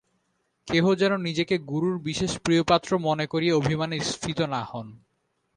কেহ 0.67 0.85
যেন 0.93 1.13
নিজেকে 1.17 1.55
গুরুর 1.65 1.99
বিশেষ 1.99 2.31
প্রিয়পাত্র 2.39 2.99
মনে 2.99 3.25
করিয়া 3.27 3.55
অভিমানে 3.55 3.97
স্ফীত 4.11 4.39
না 4.53 4.61
হন। 4.63 4.87